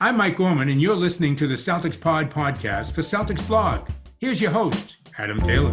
[0.00, 3.88] I'm Mike Gorman, and you're listening to the Celtics Pod podcast for Celtics Blog.
[4.18, 5.70] Here's your host, Adam Taylor.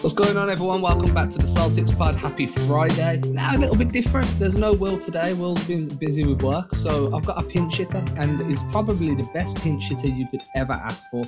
[0.00, 0.80] What's going on, everyone?
[0.80, 2.14] Welcome back to the Celtics Pod.
[2.14, 3.20] Happy Friday.
[3.30, 4.28] Now, a little bit different.
[4.38, 5.32] There's no Will today.
[5.32, 9.28] Will's been busy with work, so I've got a pinch hitter, and it's probably the
[9.34, 11.24] best pinch hitter you could ever ask for.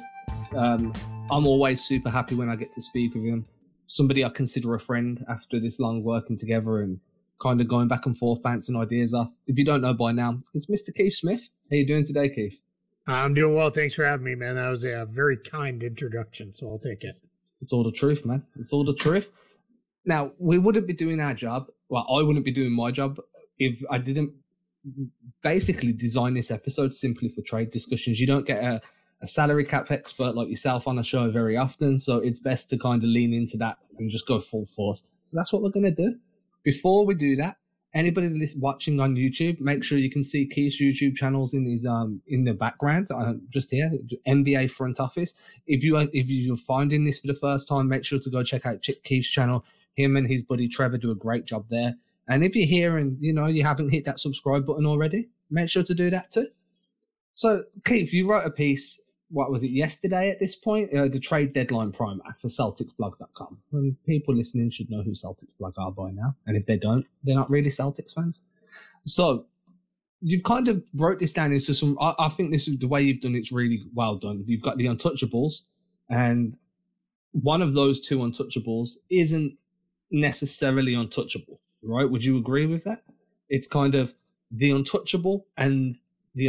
[0.54, 0.92] Um,
[1.30, 3.46] I'm always super happy when I get to speak with him.
[3.86, 6.98] Somebody I consider a friend after this long working together and
[7.40, 9.30] kind of going back and forth, bouncing ideas off.
[9.46, 10.94] If you don't know by now, it's Mr.
[10.94, 11.48] Keith Smith.
[11.70, 12.58] How you doing today, Keith?
[13.06, 13.70] I'm doing well.
[13.70, 14.56] Thanks for having me, man.
[14.56, 17.16] That was a uh, very kind introduction, so I'll take it.
[17.60, 18.44] It's all the truth, man.
[18.56, 19.28] It's all the truth.
[20.04, 21.66] Now, we wouldn't be doing our job.
[21.88, 23.20] Well, I wouldn't be doing my job
[23.58, 24.32] if I didn't
[25.42, 28.18] basically design this episode simply for trade discussions.
[28.18, 28.80] You don't get a
[29.22, 31.98] a salary cap expert like yourself on a show very often.
[31.98, 35.04] So it's best to kind of lean into that and just go full force.
[35.24, 36.16] So that's what we're going to do.
[36.62, 37.56] Before we do that,
[37.94, 42.20] anybody watching on YouTube, make sure you can see Keith's YouTube channels in his um
[42.28, 43.90] in the background, uh, just here,
[44.26, 45.34] NBA front office.
[45.66, 48.42] If you are, if you're finding this for the first time, make sure to go
[48.42, 49.64] check out Chip Keith's channel.
[49.94, 51.94] Him and his buddy Trevor do a great job there.
[52.28, 55.68] And if you're here and you know you haven't hit that subscribe button already, make
[55.68, 56.48] sure to do that too.
[57.32, 60.92] So Keith, you wrote a piece what was it yesterday at this point?
[60.92, 63.58] Uh, the trade deadline primer for CelticsBlog.com.
[63.72, 66.34] And people listening should know who Celtics Blog are by now.
[66.46, 68.42] And if they don't, they're not really Celtics fans.
[69.04, 69.46] So
[70.20, 71.96] you've kind of wrote this down into some.
[72.00, 74.44] I, I think this is the way you've done it's really well done.
[74.46, 75.62] You've got the untouchables,
[76.08, 76.56] and
[77.32, 79.56] one of those two untouchables isn't
[80.10, 82.08] necessarily untouchable, right?
[82.08, 83.02] Would you agree with that?
[83.48, 84.14] It's kind of
[84.50, 85.96] the untouchable and
[86.34, 86.46] the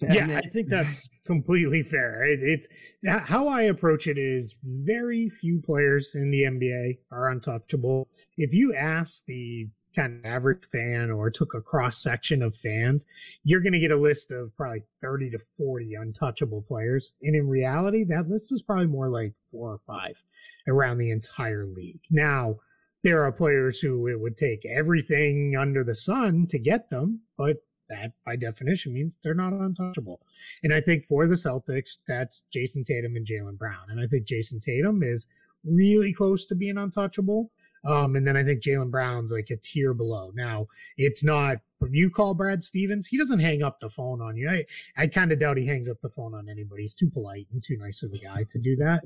[0.00, 2.24] untouchable-ish yeah, I think that's completely fair.
[2.24, 2.68] It, it's
[3.04, 8.08] how I approach it is very few players in the NBA are untouchable.
[8.36, 13.04] If you ask the kind of average fan or took a cross section of fans,
[13.44, 17.12] you're going to get a list of probably 30 to 40 untouchable players.
[17.22, 20.22] And in reality, that list is probably more like four or five
[20.66, 22.00] around the entire league.
[22.10, 22.56] Now,
[23.04, 27.56] there are players who it would take everything under the sun to get them, but
[27.92, 30.20] that by definition means they're not untouchable.
[30.62, 33.90] And I think for the Celtics, that's Jayson Tatum and Jaylen Brown.
[33.90, 35.26] And I think Jayson Tatum is
[35.64, 37.50] really close to being untouchable.
[37.84, 40.30] Um, and then I think Jaylen Brown's like a tier below.
[40.34, 40.66] Now,
[40.96, 44.48] it's not when you call Brad Stevens, he doesn't hang up the phone on you.
[44.48, 44.64] I,
[44.96, 46.82] I kind of doubt he hangs up the phone on anybody.
[46.82, 49.02] He's too polite and too nice of a guy to do that.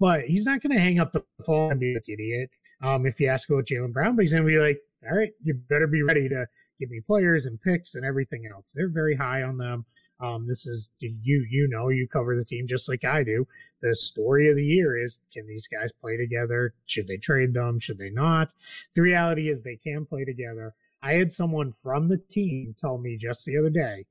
[0.00, 2.50] But he's not going to hang up the phone and be like idiot.
[2.82, 5.30] Um, if you ask about Jaylen Brown, but he's going to be like, all right,
[5.44, 6.46] you better be ready to
[6.82, 8.72] give me players and picks and everything else.
[8.72, 9.84] They're very high on them.
[10.20, 13.46] Um, this is you you know you cover the team just like I do.
[13.82, 16.74] The story of the year is can these guys play together?
[16.86, 17.78] Should they trade them?
[17.78, 18.52] Should they not?
[18.94, 20.74] The reality is they can play together.
[21.02, 24.06] I had someone from the team tell me just the other day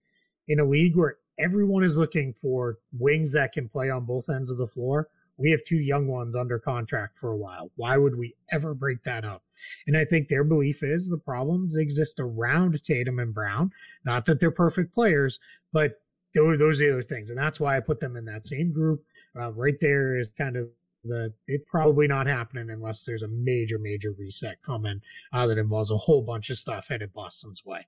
[0.47, 4.51] in a league where everyone is looking for wings that can play on both ends
[4.51, 5.07] of the floor.
[5.41, 7.72] We have two young ones under contract for a while.
[7.75, 9.44] Why would we ever break that up?
[9.88, 13.72] And I think their belief is the problems exist around Tatum and Brown.
[14.06, 15.40] Not that they're perfect players,
[15.74, 16.01] but
[16.34, 17.30] those are the other things.
[17.30, 19.03] And that's why I put them in that same group.
[19.38, 20.69] Uh, right there is kind of
[21.03, 25.01] the it's probably not happening unless there's a major, major reset coming
[25.34, 27.88] uh, that involves a whole bunch of stuff headed Boston's way.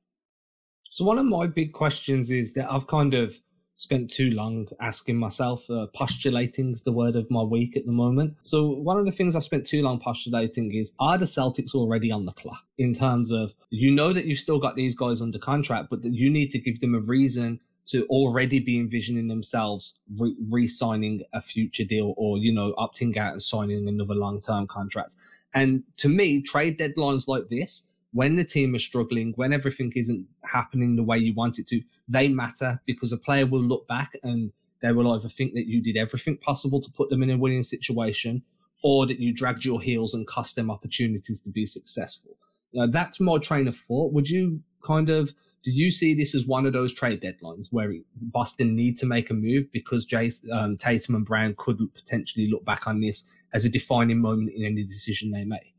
[0.89, 3.39] So one of my big questions is that I've kind of
[3.75, 5.69] spent too long asking myself.
[5.69, 8.35] Uh, postulating is the word of my week at the moment.
[8.43, 12.11] So one of the things I spent too long postulating is are the Celtics already
[12.11, 15.39] on the clock in terms of you know that you've still got these guys under
[15.39, 19.95] contract, but that you need to give them a reason to already be envisioning themselves
[20.17, 25.15] re signing a future deal or you know opting out and signing another long-term contract.
[25.53, 27.83] And to me, trade deadlines like this
[28.13, 31.81] when the team is struggling, when everything isn't happening the way you want it to,
[32.07, 34.51] they matter because a player will look back and
[34.81, 37.63] they will either think that you did everything possible to put them in a winning
[37.63, 38.43] situation
[38.83, 42.37] or that you dragged your heels and cost them opportunities to be successful.
[42.73, 44.13] Now, that's my train of thought.
[44.13, 45.31] Would you kind of,
[45.63, 49.29] do you see this as one of those trade deadlines where Boston need to make
[49.29, 53.23] a move because Jayson, um, Tatum and Brown could potentially look back on this
[53.53, 55.73] as a defining moment in any decision they make?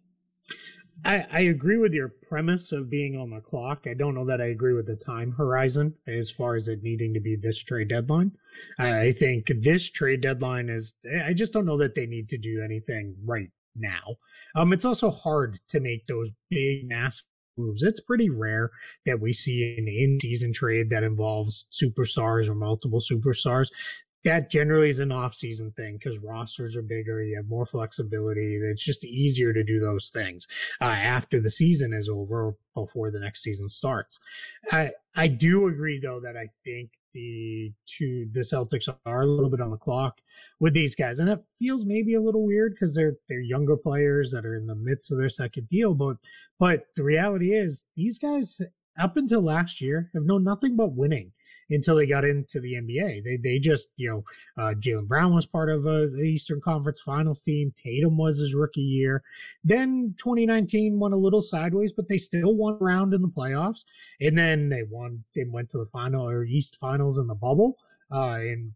[1.05, 3.87] I, I agree with your premise of being on the clock.
[3.87, 7.13] I don't know that I agree with the time horizon as far as it needing
[7.15, 8.33] to be this trade deadline.
[8.79, 10.95] I think this trade deadline is,
[11.27, 14.17] I just don't know that they need to do anything right now.
[14.55, 17.27] Um, it's also hard to make those big, massive
[17.57, 17.83] moves.
[17.83, 18.71] It's pretty rare
[19.07, 23.69] that we see an in season trade that involves superstars or multiple superstars
[24.25, 27.23] that generally is an off-season thing because rosters are bigger.
[27.23, 28.57] You have more flexibility.
[28.57, 30.47] It's just easier to do those things
[30.81, 34.19] uh, after the season is over, before the next season starts.
[34.73, 39.51] I I do agree though that I think the two the Celtics are a little
[39.51, 40.21] bit on the clock
[40.59, 44.33] with these guys, and that feels maybe a little weird because they're they're younger players
[44.33, 45.95] that are in the midst of their second deal.
[45.95, 46.17] But
[46.59, 48.61] but the reality is these guys
[48.99, 51.33] up until last year have known nothing but winning
[51.71, 53.25] until they got into the NBA.
[53.25, 54.25] They they just you know
[54.63, 57.73] uh, Jaylen Brown was part of a, the Eastern Conference Finals team.
[57.77, 59.23] Tatum was his rookie year.
[59.63, 63.85] Then 2019 went a little sideways, but they still won round in the playoffs.
[64.21, 65.25] And then they won.
[65.35, 67.77] They went to the final or East Finals in the bubble.
[68.13, 68.73] Uh, and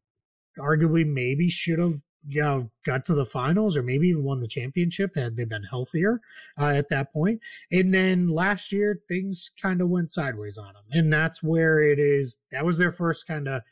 [0.58, 4.48] arguably maybe should have you know, got to the finals or maybe even won the
[4.48, 6.20] championship had they been healthier
[6.58, 7.40] uh, at that point.
[7.70, 10.84] And then last year, things kind of went sideways on them.
[10.90, 12.38] And that's where it is.
[12.52, 13.62] That was their first kind of,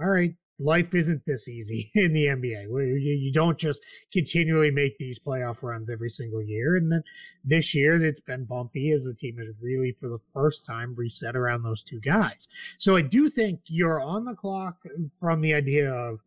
[0.00, 2.66] all right, life isn't this easy in the NBA.
[3.00, 6.76] You don't just continually make these playoff runs every single year.
[6.76, 7.02] And then
[7.44, 11.36] this year, it's been bumpy as the team has really, for the first time, reset
[11.36, 12.48] around those two guys.
[12.78, 14.76] So I do think you're on the clock
[15.18, 16.20] from the idea of,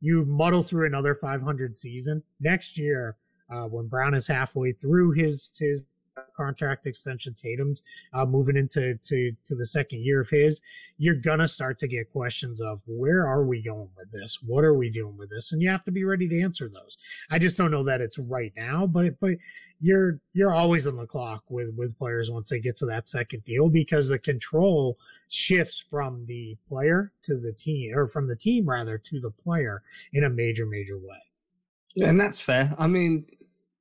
[0.00, 2.22] you muddle through another 500 season.
[2.40, 3.16] Next year
[3.50, 5.86] uh, when Brown is halfway through his his
[6.36, 7.34] contract extension.
[7.34, 7.82] Tatum's
[8.12, 10.60] uh, moving into to to the second year of his.
[10.98, 14.38] You're gonna start to get questions of where are we going with this?
[14.44, 15.52] What are we doing with this?
[15.52, 16.98] And you have to be ready to answer those.
[17.30, 19.36] I just don't know that it's right now, but but
[19.80, 23.44] you're you're always on the clock with with players once they get to that second
[23.44, 24.98] deal because the control
[25.28, 29.82] shifts from the player to the team or from the team rather to the player
[30.12, 31.22] in a major major way.
[32.08, 32.74] And that's fair.
[32.78, 33.24] I mean,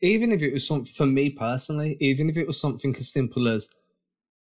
[0.02, 3.48] even if it was something for me personally, even if it was something as simple
[3.48, 3.70] as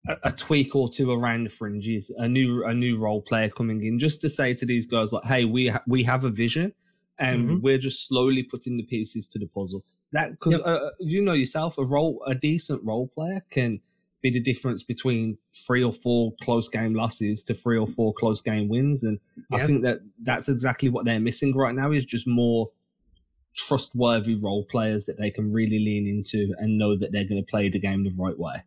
[0.08, 3.84] a, a, tweak or two around the fringes, a new a new role player coming
[3.84, 6.74] in, just to say to these guys like, "Hey, we ha- we have a vision,
[7.20, 7.62] and mm-hmm.
[7.62, 10.62] we're just slowly putting the pieces to the puzzle." That because yep.
[10.66, 13.80] Uh, you know yourself, a role a decent role player can
[14.22, 18.42] be the difference between three or four close game losses to three or four close
[18.42, 19.20] game wins, and
[19.52, 19.62] yep.
[19.62, 22.70] I think that that's exactly what they're missing right now is just more
[23.56, 27.50] trustworthy role players that they can really lean into and know that they're going to
[27.50, 28.64] play the game the right way.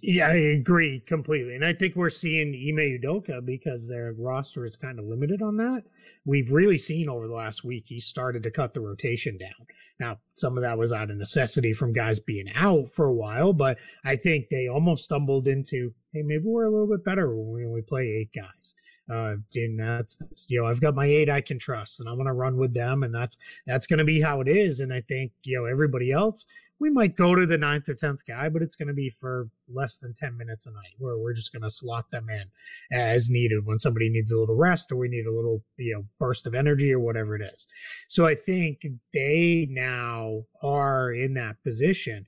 [0.00, 1.54] Yeah, I agree completely.
[1.54, 5.56] And I think we're seeing Ime Udoka because their roster is kind of limited on
[5.56, 5.82] that.
[6.24, 9.66] We've really seen over the last week he started to cut the rotation down.
[9.98, 13.52] Now, some of that was out of necessity from guys being out for a while,
[13.52, 17.52] but I think they almost stumbled into, hey, maybe we're a little bit better when
[17.52, 18.74] we only play eight guys.
[19.10, 22.16] Uh, and that's, that's, you know I've got my eight I can trust, and I'm
[22.16, 24.80] gonna run with them, and that's that's gonna be how it is.
[24.80, 26.44] And I think you know everybody else,
[26.78, 29.98] we might go to the ninth or tenth guy, but it's gonna be for less
[29.98, 32.44] than ten minutes a night, where we're just gonna slot them in
[32.92, 36.04] as needed when somebody needs a little rest or we need a little you know
[36.18, 37.66] burst of energy or whatever it is.
[38.08, 42.26] So I think they now are in that position.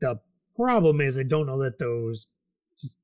[0.00, 0.20] The
[0.56, 2.26] problem is I don't know that those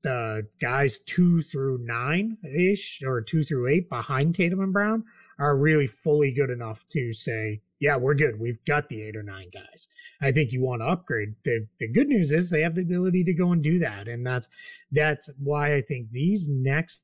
[0.03, 5.03] the guys two through nine ish or two through eight behind Tatum and Brown
[5.37, 8.39] are really fully good enough to say, yeah, we're good.
[8.39, 9.87] We've got the eight or nine guys.
[10.21, 11.35] I think you want to upgrade.
[11.43, 14.07] The the good news is they have the ability to go and do that.
[14.07, 14.47] And that's
[14.91, 17.03] that's why I think these next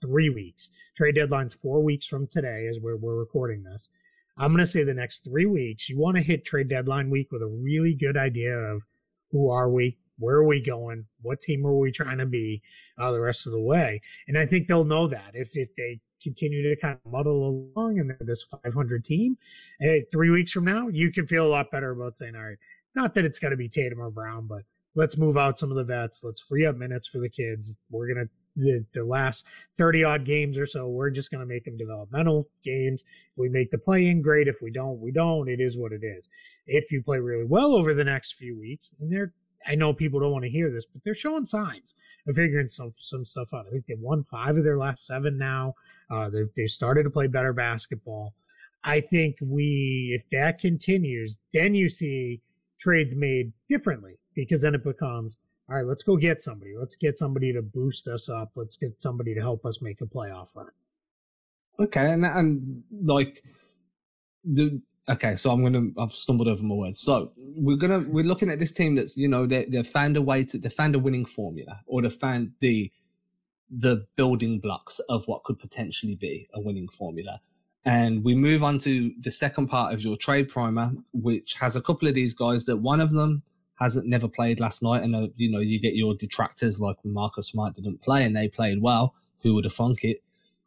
[0.00, 3.88] three weeks, trade deadline's four weeks from today as we're we're recording this.
[4.36, 7.42] I'm gonna say the next three weeks, you want to hit trade deadline week with
[7.42, 8.82] a really good idea of
[9.30, 11.06] who are we, where are we going?
[11.22, 12.62] What team are we trying to be
[12.98, 14.00] uh, the rest of the way?
[14.28, 17.98] And I think they'll know that if, if they continue to kind of muddle along
[17.98, 19.36] and this 500 team,
[19.80, 22.58] hey, three weeks from now, you can feel a lot better about saying, all right,
[22.94, 24.62] not that it's going to be Tatum or Brown, but
[24.94, 26.22] let's move out some of the vets.
[26.24, 27.76] Let's free up minutes for the kids.
[27.90, 29.46] We're going to the, the last
[29.76, 33.04] 30 odd games or so, we're just going to make them developmental games.
[33.32, 34.48] If we make the play in, great.
[34.48, 35.48] If we don't, we don't.
[35.48, 36.28] It is what it is.
[36.66, 39.32] If you play really well over the next few weeks, and they're
[39.66, 41.94] I know people don't want to hear this, but they're showing signs
[42.26, 43.66] of figuring some some stuff out.
[43.66, 45.74] I think they've won five of their last seven now.
[46.10, 48.34] Uh, they've they started to play better basketball.
[48.84, 52.40] I think we, if that continues, then you see
[52.78, 55.36] trades made differently because then it becomes
[55.68, 55.84] all right.
[55.84, 56.74] Let's go get somebody.
[56.78, 58.52] Let's get somebody to boost us up.
[58.54, 60.68] Let's get somebody to help us make a playoff run.
[61.80, 63.42] Okay, and and like
[64.44, 67.00] the okay, so I'm gonna I've stumbled over my words.
[67.00, 70.22] So we're gonna we're looking at this team that's you know they they've found a
[70.22, 72.90] way to they found a winning formula or they found the
[73.70, 77.40] the building blocks of what could potentially be a winning formula.
[77.84, 81.80] And we move on to the second part of your trade primer, which has a
[81.80, 83.42] couple of these guys that one of them
[83.76, 87.48] hasn't never played last night, and uh, you know you get your detractors like Marcus
[87.48, 89.14] Smart didn't play and they played well.
[89.42, 90.22] Who would have thunk it?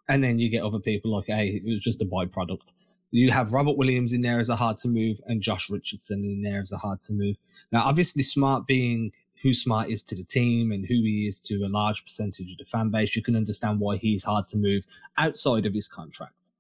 [0.08, 2.74] And then you get other people like, hey, it was just a byproduct.
[3.11, 6.41] You have Robert Williams in there as a hard to move and Josh Richardson in
[6.43, 7.37] there as a hard to move.
[7.71, 9.11] Now, obviously, Smart being
[9.41, 12.57] who Smart is to the team and who he is to a large percentage of
[12.57, 14.85] the fan base, you can understand why he's hard to move
[15.17, 16.51] outside of his contract.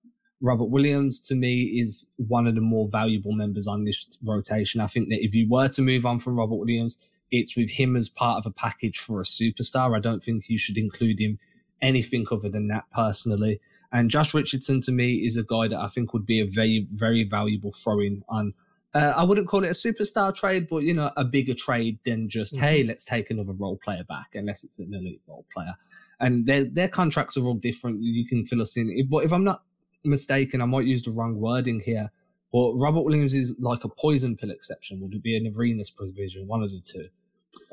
[0.41, 4.79] Robert Williams to me is one of the more valuable members on this rotation.
[4.79, 6.97] I think that if you were to move on from Robert Williams,
[7.31, 9.95] it's with him as part of a package for a superstar.
[9.95, 11.37] I don't think you should include him
[11.81, 13.59] anything other than that personally.
[13.91, 16.87] And Josh Richardson to me is a guy that I think would be a very,
[16.93, 18.53] very valuable throw in on.
[18.93, 22.29] Uh, I wouldn't call it a superstar trade, but you know, a bigger trade than
[22.29, 22.63] just mm-hmm.
[22.63, 25.75] hey, let's take another role player back, unless it's an elite role player.
[26.19, 28.01] And their their contracts are all different.
[28.01, 29.07] You can fill us in.
[29.09, 29.63] But if I'm not
[30.03, 32.11] mistaken, I might use the wrong wording here.
[32.51, 34.99] But Robert Williams is like a poison pill exception.
[35.01, 36.47] Would it be an Arenas provision?
[36.47, 37.07] One of the two.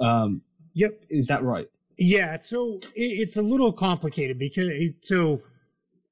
[0.05, 0.43] Um,
[0.75, 1.01] yep.
[1.09, 1.67] Is that right?
[1.97, 2.37] Yeah.
[2.37, 5.41] So it, it's a little complicated because it, so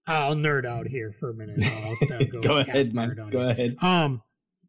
[0.06, 1.60] I'll nerd out here for a minute.
[2.32, 3.14] go, go ahead, man.
[3.30, 3.76] Go ahead.
[3.80, 4.22] Um,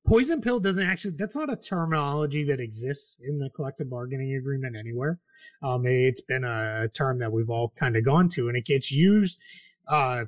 [0.06, 1.16] poison pill doesn't actually.
[1.18, 5.20] That's not a terminology that exists in the collective bargaining agreement anywhere.
[5.62, 8.92] Um, it's been a term that we've all kind of gone to, and it gets
[8.92, 9.40] used.
[9.88, 10.26] Uh,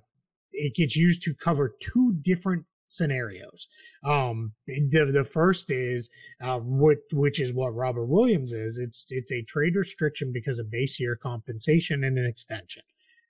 [0.51, 3.67] it gets used to cover two different scenarios.
[4.03, 6.09] Um, the the first is
[6.41, 8.77] uh, what which is what Robert Williams is.
[8.77, 12.83] It's it's a trade restriction because of base year compensation and an extension.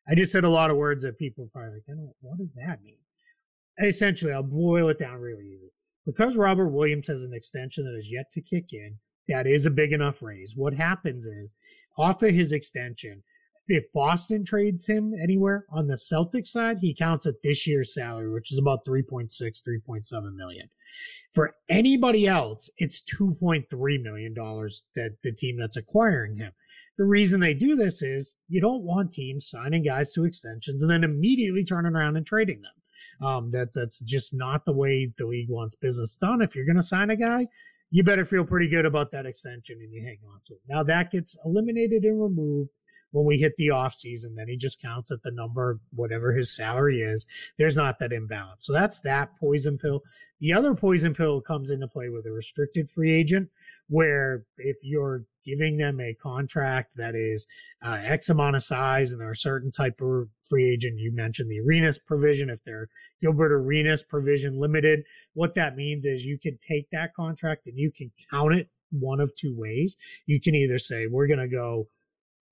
[0.10, 2.82] I just said a lot of words that people probably like, oh, what does that
[2.84, 2.98] mean?
[3.80, 5.72] Essentially, I'll boil it down really easy.
[6.06, 8.98] Because Robert Williams has an extension that is yet to kick in,
[9.28, 10.54] that is a big enough raise.
[10.56, 11.54] What happens is,
[11.98, 13.24] off of his extension,
[13.68, 18.32] if Boston trades him anywhere on the Celtics side, he counts at this year's salary,
[18.32, 20.70] which is about 3.6, 3.7 million.
[21.34, 26.54] For anybody else, it's 2.3 million dollars that the team that's acquiring him.
[26.98, 30.90] The reason they do this is you don't want teams signing guys to extensions and
[30.90, 33.28] then immediately turning around and trading them.
[33.28, 36.42] Um, that that's just not the way the league wants business done.
[36.42, 37.48] If you're going to sign a guy,
[37.90, 40.62] you better feel pretty good about that extension and you hang on to it.
[40.68, 42.72] Now that gets eliminated and removed
[43.12, 46.56] when we hit the off season, then he just counts at the number, whatever his
[46.56, 47.26] salary is.
[47.58, 48.66] There's not that imbalance.
[48.66, 50.02] So that's that poison pill.
[50.40, 53.50] The other poison pill comes into play with a restricted free agent,
[53.88, 57.48] where if you're giving them a contract that is
[57.86, 61.50] uh, X amount of size and they're a certain type of free agent, you mentioned
[61.50, 62.50] the Arenas provision.
[62.50, 62.90] If they're
[63.22, 67.92] Gilbert Arenas provision limited, what that means is you can take that contract and you
[67.92, 69.96] can count it one of two ways.
[70.26, 71.88] You can either say, we're going to go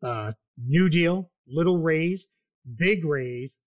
[0.04, 2.28] uh, New Deal, little raise,
[2.78, 3.58] big raise,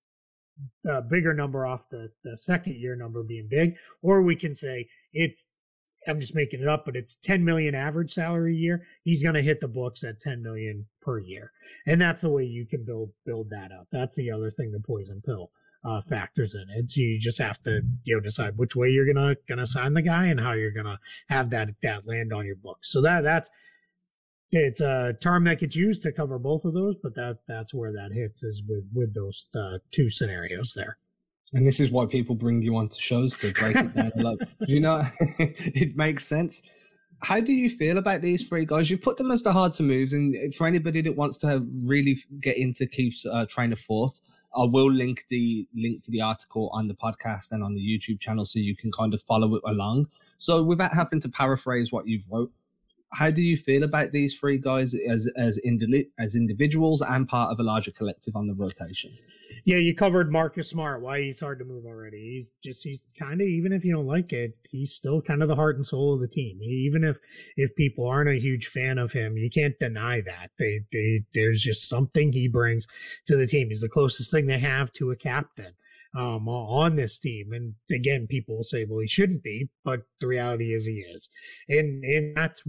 [0.91, 4.89] uh, bigger number off the, the second year number being big, or we can say
[5.13, 5.47] it's
[6.09, 8.87] I'm just making it up, but it's 10 million average salary a year.
[9.05, 11.53] He's going to hit the books at 10 million per year,
[11.87, 13.89] and that's the way you can build build that up.
[13.93, 15.51] That's the other thing the poison pill
[15.85, 16.91] uh, factors in it.
[16.91, 20.03] So you just have to you know decide which way you're gonna gonna sign the
[20.03, 20.99] guy and how you're gonna
[21.29, 22.91] have that that land on your books.
[22.91, 23.51] So that that's
[24.51, 27.93] it's a term that gets used to cover both of those, but that that's where
[27.93, 30.99] that hits is with with those uh, two scenarios there.
[31.53, 34.13] And this is why people bring you onto shows to break it down.
[34.17, 36.63] like, you know, it makes sense.
[37.21, 38.91] How do you feel about these three guys?
[38.91, 42.17] You've put them as the hard to moves, and for anybody that wants to really
[42.41, 44.21] get into Keith's uh, train of thought,
[44.55, 48.21] I will link the link to the article on the podcast and on the YouTube
[48.21, 50.07] channel so you can kind of follow it along.
[50.37, 52.53] So without having to paraphrase what you've wrote,
[53.13, 57.51] how do you feel about these three guys as as indi- as individuals and part
[57.51, 59.17] of a larger collective on the rotation?
[59.65, 61.03] Yeah, you covered Marcus Smart.
[61.03, 62.33] Why he's hard to move already.
[62.33, 65.49] He's just he's kind of even if you don't like it, he's still kind of
[65.49, 66.63] the heart and soul of the team.
[66.63, 67.19] Even if
[67.57, 70.51] if people aren't a huge fan of him, you can't deny that.
[70.59, 72.87] They they there's just something he brings
[73.27, 73.69] to the team.
[73.69, 75.75] He's the closest thing they have to a captain
[76.17, 77.53] um, on this team.
[77.53, 81.29] And again, people will say, well, he shouldn't be, but the reality is he is.
[81.69, 82.63] And, and that's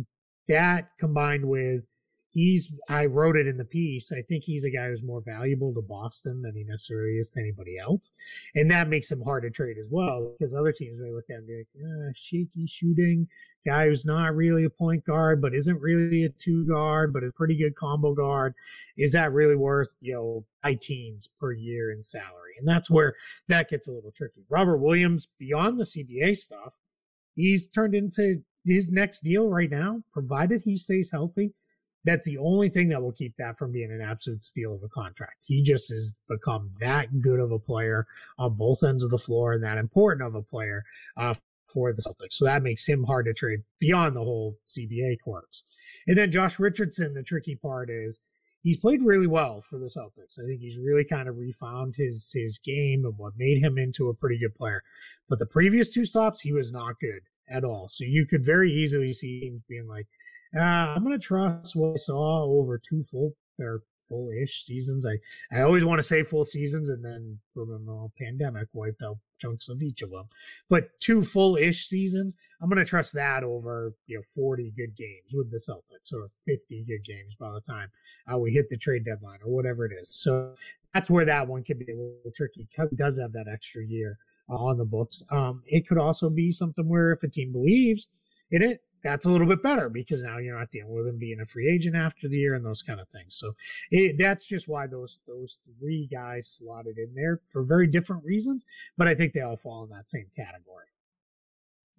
[0.47, 1.83] that combined with
[2.31, 4.11] he's I wrote it in the piece.
[4.11, 7.39] I think he's a guy who's more valuable to Boston than he necessarily is to
[7.39, 8.11] anybody else.
[8.55, 11.37] And that makes him hard to trade as well because other teams may look at
[11.37, 13.27] him and be like, eh, shaky shooting
[13.65, 17.33] guy who's not really a point guard, but isn't really a two guard, but is
[17.33, 18.53] pretty good combo guard.
[18.97, 22.53] Is that really worth, you know, high teens per year in salary?
[22.57, 23.15] And that's where
[23.47, 24.45] that gets a little tricky.
[24.49, 26.73] Robert Williams, beyond the CBA stuff,
[27.35, 31.53] he's turned into his next deal right now, provided he stays healthy,
[32.05, 34.89] that's the only thing that will keep that from being an absolute steal of a
[34.89, 35.43] contract.
[35.45, 39.53] He just has become that good of a player on both ends of the floor
[39.53, 40.83] and that important of a player
[41.17, 41.35] uh,
[41.67, 42.33] for the Celtics.
[42.33, 45.63] So that makes him hard to trade beyond the whole CBA quirks.
[46.07, 48.19] And then Josh Richardson, the tricky part is
[48.61, 50.39] he's played really well for the Celtics.
[50.39, 54.09] I think he's really kind of refound his his game and what made him into
[54.09, 54.83] a pretty good player.
[55.27, 57.87] But the previous two stops, he was not good at all.
[57.87, 60.07] So you could very easily see him being like,
[60.55, 65.05] uh, I'm to trust what I saw over two full or full-ish seasons.
[65.05, 65.19] I,
[65.55, 69.81] I always want to say full seasons, and then the pandemic wiped out chunks of
[69.81, 70.25] each of them.
[70.69, 75.51] But two full-ish seasons, I'm to trust that over you know 40 good games with
[75.51, 77.89] the Celtics, or 50 good games by the time
[78.31, 80.13] uh, we hit the trade deadline, or whatever it is.
[80.13, 80.55] So
[80.93, 83.85] that's where that one could be a little tricky because it does have that extra
[83.85, 84.17] year
[84.49, 85.21] uh, on the books.
[85.31, 88.09] Um, it could also be something where if a team believes
[88.51, 91.39] in it, that's a little bit better because now you're not dealing with him being
[91.39, 93.35] a free agent after the year and those kind of things.
[93.35, 93.53] So
[93.91, 98.65] it, that's just why those those three guys slotted in there for very different reasons,
[98.97, 100.87] but I think they all fall in that same category.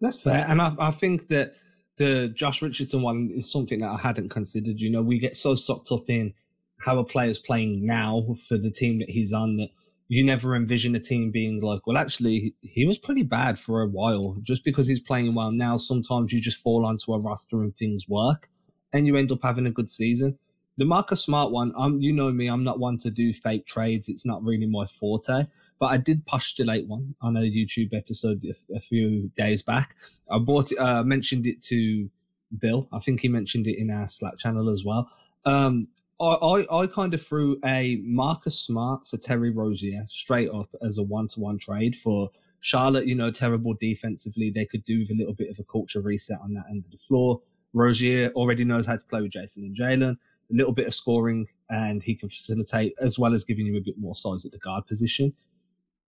[0.01, 1.55] That's fair, and I, I think that
[1.97, 4.81] the Josh Richardson one is something that I hadn't considered.
[4.81, 6.33] You know, we get so sucked up in
[6.79, 9.69] how a player's playing now for the team that he's on that
[10.11, 13.87] you never envision a team being like, well, actually, he was pretty bad for a
[13.87, 14.37] while.
[14.43, 18.09] Just because he's playing well now, sometimes you just fall onto a roster and things
[18.09, 18.51] work,
[18.93, 20.37] and you end up having a good season.
[20.79, 24.09] The Marcus Smart one, I'm, you know me, I'm not one to do fake trades.
[24.09, 25.47] It's not really my forte.
[25.79, 29.95] But I did postulate one on a YouTube episode a, a few days back.
[30.29, 32.11] I bought it, uh, mentioned it to
[32.59, 32.89] Bill.
[32.93, 35.09] I think he mentioned it in our Slack channel as well.
[35.45, 35.87] Um,
[36.21, 41.03] I, I, kind of threw a Marcus Smart for Terry Rozier straight up as a
[41.03, 43.07] one to one trade for Charlotte.
[43.07, 44.51] You know, terrible defensively.
[44.51, 46.91] They could do with a little bit of a culture reset on that end of
[46.91, 47.41] the floor.
[47.73, 50.13] Rozier already knows how to play with Jayson and Jaylen.
[50.13, 53.81] A little bit of scoring, and he can facilitate as well as giving you a
[53.81, 55.33] bit more size at the guard position.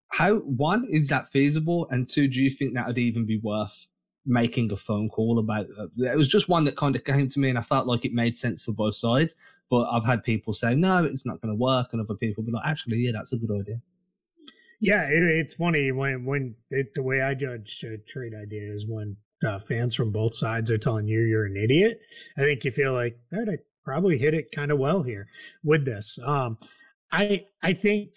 [0.09, 3.87] How one is that feasible, and two, do you think that would even be worth
[4.25, 7.41] making a phone call about uh, it was just one that kind of came to
[7.41, 9.35] me and I felt like it made sense for both sides.
[9.71, 11.89] But I've had people say, no, it's not going to work.
[11.93, 13.81] And other people be like, actually, yeah, that's a good idea.
[14.81, 19.17] Yeah, it, it's funny when, when it, the way I judge trade idea is when
[19.47, 22.01] uh, fans from both sides are telling you you're an idiot.
[22.37, 25.27] I think you feel like, right, I probably hit it kind of well here
[25.65, 26.19] with this.
[26.25, 26.59] Um,
[27.11, 28.11] I, I think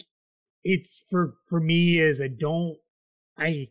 [0.63, 2.77] it's for, for me is I don't,
[3.37, 3.69] I,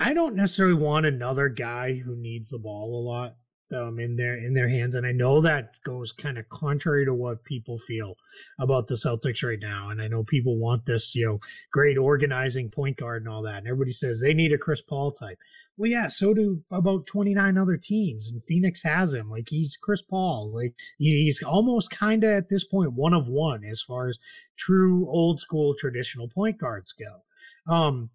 [0.00, 3.36] I don't necessarily want another guy who needs the ball a lot
[3.74, 7.12] um, in their in their hands, and I know that goes kind of contrary to
[7.12, 8.16] what people feel
[8.58, 9.90] about the Celtics right now.
[9.90, 11.40] And I know people want this, you know,
[11.72, 13.58] great organizing point guard and all that.
[13.58, 15.38] And everybody says they need a Chris Paul type.
[15.76, 19.30] Well, yeah, so do about twenty nine other teams, and Phoenix has him.
[19.30, 20.52] Like he's Chris Paul.
[20.54, 24.18] Like he's almost kind of at this point one of one as far as
[24.56, 27.72] true old school traditional point guards go.
[27.72, 28.10] Um,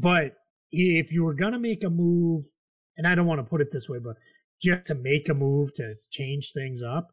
[0.00, 0.36] but
[0.72, 2.42] if you were going to make a move,
[2.96, 4.16] and I don't want to put it this way, but
[4.60, 7.12] just to make a move to change things up,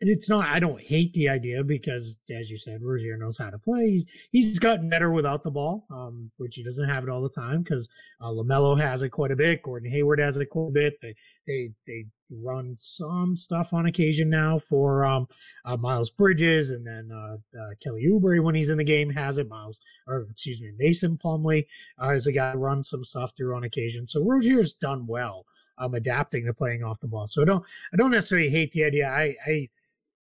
[0.00, 0.48] and it's not.
[0.48, 3.90] I don't hate the idea because, as you said, Rozier knows how to play.
[3.90, 7.28] He's he's gotten better without the ball, um, which he doesn't have it all the
[7.28, 7.88] time because
[8.20, 9.62] uh, LaMelo has it quite a bit.
[9.62, 10.94] Gordon Hayward has it quite a bit.
[11.02, 11.14] They
[11.46, 15.26] they they run some stuff on occasion now for um,
[15.64, 19.38] uh, Miles Bridges, and then uh, uh, Kelly Oubre when he's in the game has
[19.38, 19.48] it.
[19.48, 21.66] Miles, or excuse me, Mason Plumlee
[22.02, 24.06] uh, is a guy run some stuff through on occasion.
[24.06, 25.46] So Rozier's done well
[25.80, 27.26] um, adapting to playing off the ball.
[27.26, 29.08] So I don't I don't necessarily hate the idea.
[29.08, 29.68] I I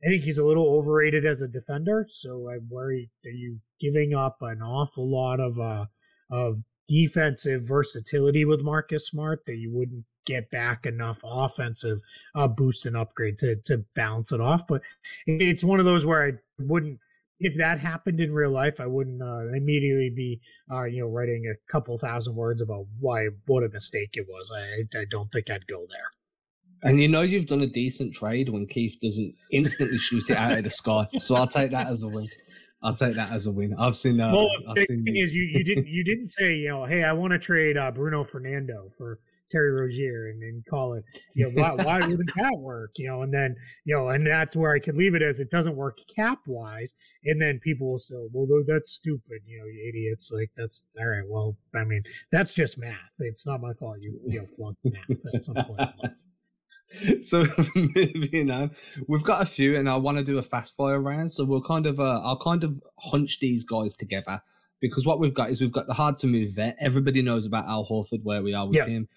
[0.04, 4.14] I think he's a little overrated as a defender, so I worry that you giving
[4.14, 5.86] up an awful lot of uh
[6.30, 12.00] of defensive versatility with Marcus Smart that you wouldn't get back enough offensive
[12.36, 14.68] uh, boost and upgrade to to balance it off.
[14.68, 14.84] But
[15.26, 17.00] it's one of those where I wouldn't
[17.40, 21.46] if that happened in real life, I wouldn't uh, immediately be, uh, you know, writing
[21.46, 24.52] a couple thousand words about why what a mistake it was.
[24.56, 26.92] I I don't think I'd go there.
[26.92, 30.58] And you know you've done a decent trade when Keith doesn't instantly shoot it out
[30.58, 31.08] of the sky.
[31.18, 32.28] So I'll take that as a win.
[32.84, 33.76] I'll take that as a win.
[33.78, 34.20] I've seen.
[34.20, 35.04] Uh, well, I've the seen...
[35.04, 37.78] thing is, you, you didn't you didn't say you know, hey, I want to trade
[37.78, 41.04] uh, Bruno Fernando for Terry Rozier and then call it.
[41.34, 42.92] You know, why why wouldn't that work?
[42.98, 43.56] You know, and then
[43.86, 46.94] you know, and that's where I could leave it as it doesn't work cap wise,
[47.26, 49.42] and then people will say, well, that's stupid.
[49.46, 50.32] You know, you idiots.
[50.32, 51.24] Like that's all right.
[51.28, 52.96] Well, I mean, that's just math.
[53.20, 53.98] It's not my fault.
[54.02, 55.90] You you know, flunked math at some point
[57.22, 58.72] so moving on,
[59.08, 61.32] we've got a few, and I want to do a fast fire round.
[61.32, 64.42] So we'll kind of, uh, I'll kind of hunch these guys together
[64.80, 66.78] because what we've got is we've got the hard to move vet.
[66.80, 69.08] Everybody knows about Al Horford, where we are with him.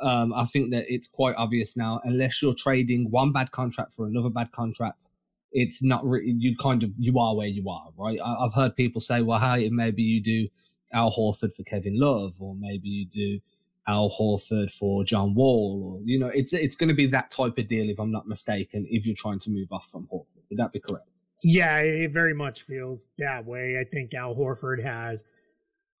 [0.00, 2.00] Um, I think that it's quite obvious now.
[2.04, 5.06] Unless you're trading one bad contract for another bad contract,
[5.52, 6.34] it's not really.
[6.38, 8.18] You kind of you are where you are, right?
[8.24, 10.48] I, have heard people say, "Well, hey, maybe you do
[10.92, 13.40] Al Horford for Kevin Love, or maybe you do."
[13.88, 17.56] Al Horford for John Wall, or you know, it's it's going to be that type
[17.56, 18.86] of deal if I'm not mistaken.
[18.90, 21.08] If you're trying to move off from Horford, would that be correct?
[21.42, 23.78] Yeah, it very much feels that way.
[23.80, 25.24] I think Al Horford has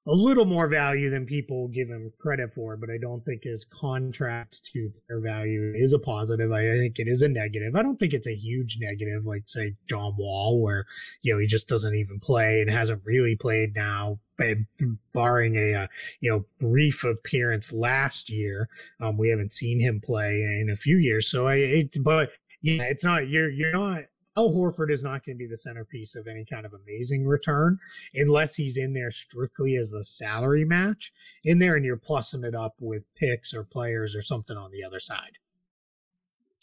[0.08, 3.66] a little more value than people give him credit for, but I don't think his
[3.66, 6.50] contract to player value is a positive.
[6.50, 7.76] I think it is a negative.
[7.76, 10.86] I don't think it's a huge negative, like say John Wall, where
[11.20, 14.18] you know he just doesn't even play and hasn't really played now,
[15.12, 15.86] barring a uh,
[16.20, 18.70] you know brief appearance last year.
[19.00, 21.56] Um, we haven't seen him play in a few years, so I.
[21.56, 22.30] It, but
[22.62, 24.04] yeah, it's not you're you're not
[24.38, 27.80] Al Horford is not going to be the centerpiece of any kind of amazing return
[28.14, 32.54] unless he's in there strictly as the salary match in there and you're plussing it
[32.54, 35.38] up with picks or players or something on the other side.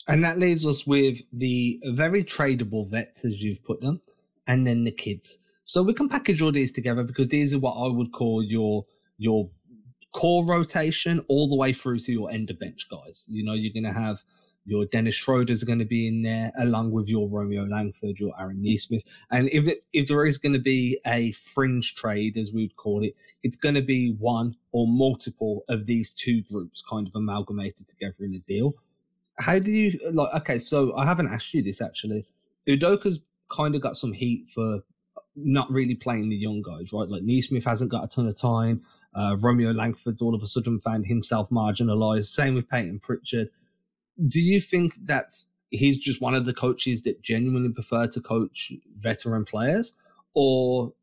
[0.08, 4.00] And that leaves us with the very tradable vets, as you've put them,
[4.48, 5.40] and then the kids.
[5.66, 8.86] So we can package all these together because these are what I would call your
[9.18, 9.50] your
[10.14, 13.26] core rotation all the way through to your end of bench guys.
[13.28, 14.24] You know, you're going to have
[14.66, 18.62] your Dennis Schroeder's going to be in there, along with your Romeo Langford, your Aaron
[18.62, 19.04] Nesmith.
[19.32, 23.04] And if it, if there is going to be a fringe trade, as we'd call
[23.04, 27.88] it, it's going to be one or multiple of these two groups kind of amalgamated
[27.88, 28.74] together in a deal.
[29.38, 30.34] How do you like?
[30.42, 32.26] Okay, so I haven't asked you this actually.
[32.68, 33.20] Udoka's
[33.52, 34.80] kind of got some heat for
[35.36, 37.08] not really playing the young guys, right?
[37.08, 38.82] Like Nesmith hasn't got a ton of time.
[39.14, 42.28] Uh, Romeo Langford's all of a sudden found himself marginalized.
[42.28, 43.50] Same with Payton Pritchard
[44.28, 48.72] do you think that's he's just one of the coaches that genuinely prefer to coach
[48.98, 49.94] veteran players,
[50.34, 50.94] or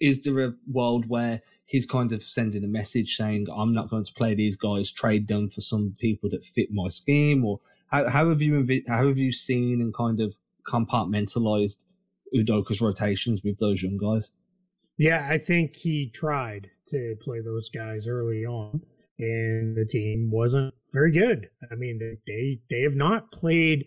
[0.00, 4.04] is there a world where he's kind of sending a message saying, "I'm not going
[4.04, 7.44] to play these guys, trade them for some people that fit my scheme"?
[7.44, 11.84] Or how, how have you how have you seen and kind of compartmentalized
[12.34, 14.32] Udoka's rotations with those young guys?
[14.98, 18.82] Yeah, I think he tried to play those guys early on
[19.18, 21.48] and the team wasn't very good.
[21.70, 23.86] I mean, they they have not played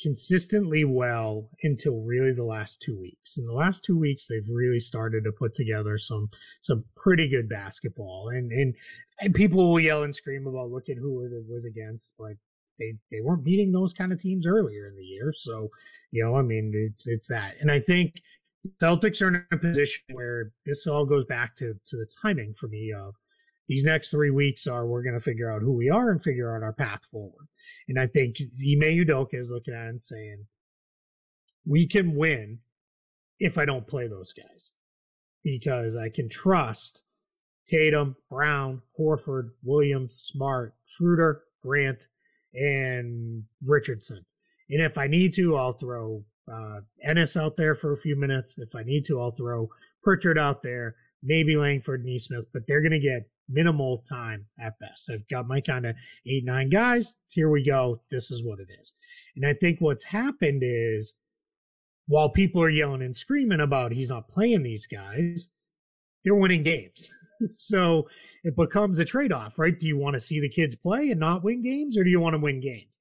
[0.00, 3.36] consistently well until really the last two weeks.
[3.36, 7.48] In the last two weeks, they've really started to put together some some pretty good
[7.48, 8.28] basketball.
[8.28, 8.74] And and,
[9.20, 12.34] and people will yell and scream about look at who it was against, but
[12.78, 15.32] they they weren't beating those kind of teams earlier in the year.
[15.32, 15.70] So
[16.12, 17.56] you know, I mean, it's it's that.
[17.60, 18.22] And I think
[18.80, 22.68] Celtics are in a position where this all goes back to to the timing for
[22.68, 23.16] me of
[23.68, 26.56] these next three weeks are we're going to figure out who we are and figure
[26.56, 27.48] out our path forward.
[27.86, 30.46] And I think Ime Udoka is looking at it and saying,
[31.66, 32.60] we can win
[33.38, 34.72] if I don't play those guys
[35.44, 37.02] because I can trust
[37.68, 42.08] Tatum, Brown, Horford, Williams, Smart, Schroeder, Grant,
[42.54, 44.24] and Richardson.
[44.70, 48.56] And if I need to, I'll throw uh, Enes out there for a few minutes.
[48.58, 49.68] If I need to, I'll throw
[50.02, 55.10] Pritchard out there, maybe Langford, Nesmith, but they're going to get minimal time at best.
[55.10, 57.14] I've got my kind of eight, nine guys.
[57.30, 58.00] Here we go.
[58.10, 58.94] This is what it is.
[59.36, 61.14] And I think what's happened is
[62.06, 65.50] while people are yelling and screaming about he's not playing these guys,
[66.24, 67.10] they're winning games.
[67.52, 68.08] so
[68.44, 69.78] it becomes a trade off, right?
[69.78, 72.20] Do you want to see the kids play and not win games, or do you
[72.20, 72.98] want to win games?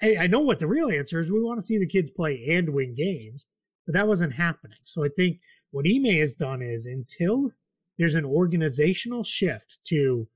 [0.00, 1.30] Hey, I know what the real answer is.
[1.30, 3.46] We want to see the kids play and win games,
[3.86, 4.78] but that wasn't happening.
[4.84, 5.38] So I think
[5.70, 7.50] what Ime has done is until
[8.00, 10.26] there's an organizational shift to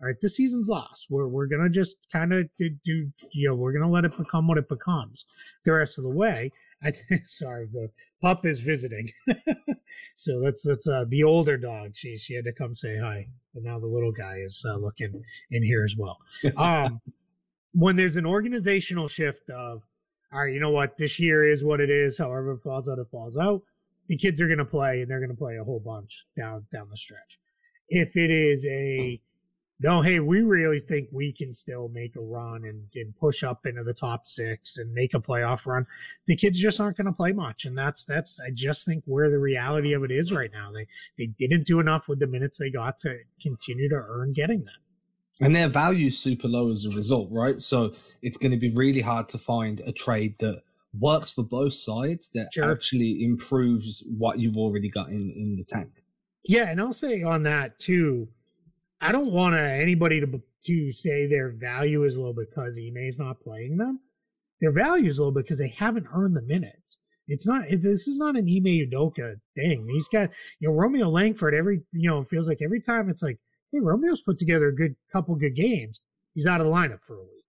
[0.00, 1.06] all right, this season's lost.
[1.08, 4.48] We're we're gonna just kind of do, do, you know we're gonna let it become
[4.48, 5.24] what it becomes
[5.64, 6.50] the rest of the way.
[6.82, 9.08] I think sorry, the pup is visiting,
[10.16, 11.92] so that's that's uh, the older dog.
[11.94, 15.22] She she had to come say hi, and now the little guy is uh, looking
[15.52, 16.18] in here as well.
[16.56, 17.00] Um,
[17.72, 19.84] when there's an organizational shift of
[20.32, 22.18] all right, you know what, this year is what it is.
[22.18, 23.62] However it falls out, it falls out
[24.12, 26.66] the kids are going to play and they're going to play a whole bunch down
[26.70, 27.38] down the stretch.
[27.88, 29.18] If it is a
[29.80, 33.64] no, hey, we really think we can still make a run and, and push up
[33.64, 35.86] into the top six and make a playoff run.
[36.26, 39.30] The kids just aren't going to play much, and that's that's I just think where
[39.30, 40.70] the reality of it is right now.
[40.70, 44.64] They they didn't do enough with the minutes they got to continue to earn getting
[44.64, 44.74] them.
[45.40, 47.58] And their value's super low as a result, right?
[47.58, 50.62] So it's going to be really hard to find a trade that
[50.98, 52.70] works for both sides that sure.
[52.70, 55.90] actually improves what you've already got in in the tank.
[56.44, 58.28] Yeah, and I'll say on that too,
[59.00, 63.76] I don't want anybody to to say their value is low because Ime's not playing
[63.76, 64.00] them.
[64.60, 66.98] Their value is low because they haven't earned the minutes.
[67.26, 67.64] It's not.
[67.68, 69.86] This is not an Ime Udoka thing.
[69.86, 70.28] These guys,
[70.60, 71.54] you know, Romeo Langford.
[71.54, 73.38] Every you know, feels like every time it's like,
[73.72, 76.00] hey, Romeo's put together a good couple good games.
[76.34, 77.44] He's out of the lineup for a week.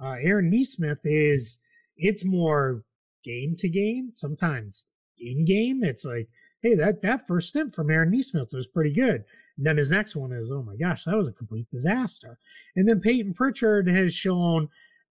[0.00, 1.58] Uh, Aaron Nesmith is
[1.96, 2.82] it's more
[3.24, 4.10] game to game.
[4.12, 4.86] Sometimes
[5.18, 6.28] in game, it's like,
[6.62, 9.24] hey, that that first stint from Aaron Nesmith was pretty good.
[9.56, 12.38] And then his next one is, oh my gosh, that was a complete disaster.
[12.74, 14.68] And then Payton Pritchard has shown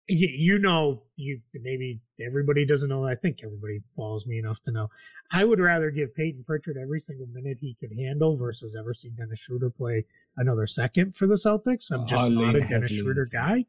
[0.06, 3.06] you, know, you maybe everybody doesn't know.
[3.06, 4.90] I think everybody follows me enough to know.
[5.32, 9.10] I would rather give Payton Pritchard every single minute he could handle versus ever see
[9.10, 10.04] Dennis Schroeder play
[10.36, 11.90] another second for the Celtics.
[11.90, 13.64] I'm just not a Dennis Schroeder guy.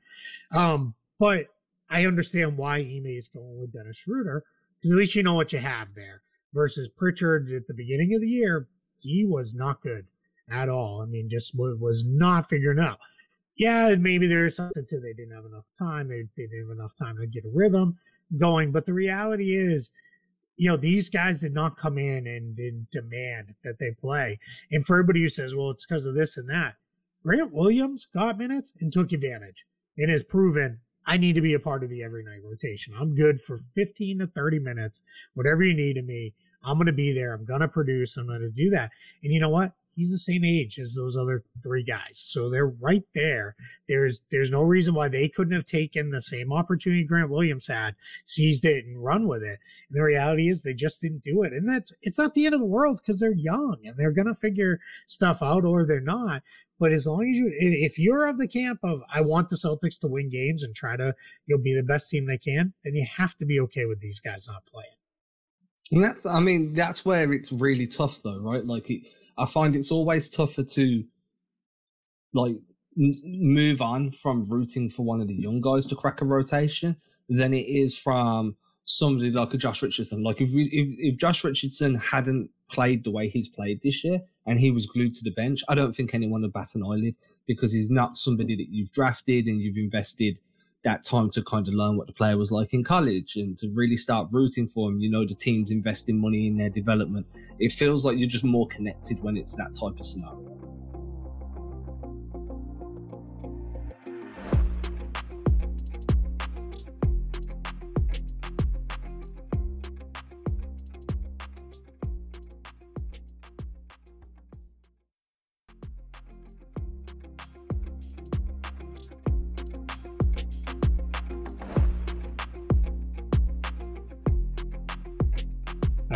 [0.51, 1.47] Um, but
[1.95, 4.43] I understand why Ime is going with Dennis Schroeder
[4.77, 6.21] because at least you know what you have there.
[6.53, 8.67] Versus Pritchard at the beginning of the year,
[8.99, 10.05] he was not good
[10.49, 11.01] at all.
[11.01, 12.99] I mean, just was not figuring out
[13.57, 16.09] yeah, maybe there's something to they didn't have enough time.
[16.09, 17.97] They, they didn't have enough time to get a rhythm
[18.37, 18.71] going.
[18.71, 19.91] But the reality is,
[20.57, 24.39] you know, these guys did not come in and, and demand that they play.
[24.71, 26.75] And for everybody who says, well, it's because of this and that,
[27.23, 29.65] Grant Williams got minutes and took advantage
[29.97, 32.93] and has proven I need to be a part of the every night rotation.
[32.99, 35.01] I'm good for 15 to 30 minutes,
[35.33, 36.33] whatever you need of me.
[36.63, 37.33] I'm going to be there.
[37.33, 38.17] I'm going to produce.
[38.17, 38.91] I'm going to do that.
[39.23, 39.73] And you know what?
[39.95, 42.19] he's the same age as those other three guys.
[42.19, 43.55] So they're right there.
[43.87, 47.95] There's there's no reason why they couldn't have taken the same opportunity Grant Williams had,
[48.25, 49.59] seized it and run with it.
[49.89, 51.53] And the reality is they just didn't do it.
[51.53, 54.35] And that's it's not the end of the world because they're young and they're gonna
[54.35, 56.43] figure stuff out or they're not.
[56.79, 59.99] But as long as you, if you're of the camp of I want the Celtics
[60.01, 63.05] to win games and try to you'll be the best team they can, then you
[63.17, 64.89] have to be okay with these guys not playing.
[65.91, 68.65] And that's, I mean, that's where it's really tough, though, right?
[68.65, 69.03] Like, it,
[69.37, 71.03] I find it's always tougher to
[72.33, 72.55] like
[72.95, 76.97] move on from rooting for one of the young guys to crack a rotation
[77.29, 78.55] than it is from
[78.85, 80.23] somebody like a Josh Richardson.
[80.23, 84.21] Like if we, if, if Josh Richardson hadn't played the way he's played this year
[84.45, 87.15] and he was glued to the bench, I don't think anyone would bat an eyelid
[87.47, 90.39] because he's not somebody that you've drafted and you've invested
[90.83, 93.67] that time to kind of learn what the player was like in college and to
[93.73, 94.99] really start rooting for him.
[94.99, 97.25] You know, the team's investing money in their development.
[97.59, 100.64] It feels like you're just more connected when it's that type of scenario.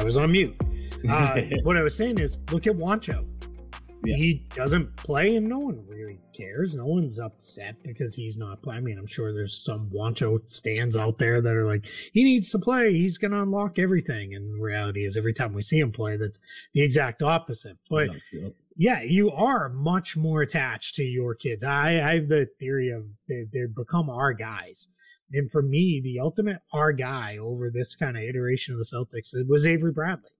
[0.03, 0.55] Was on mute.
[1.09, 3.25] Uh, what I was saying is, look at Juancho.
[4.03, 4.17] Yeah.
[4.17, 6.75] He doesn't play, and no one really cares.
[6.75, 8.79] No one's upset because he's not playing.
[8.79, 12.51] I mean, I'm sure there's some Juancho stands out there that are like, he needs
[12.51, 12.91] to play.
[12.93, 14.35] He's going to unlock everything.
[14.35, 16.39] And reality is, every time we see him play, that's
[16.73, 17.77] the exact opposite.
[17.89, 18.09] But
[18.75, 21.63] yeah, you are much more attached to your kids.
[21.63, 24.88] I, I have the theory of they, they become our guys.
[25.31, 29.33] And for me, the ultimate R guy over this kind of iteration of the Celtics
[29.47, 30.31] was Avery Bradley.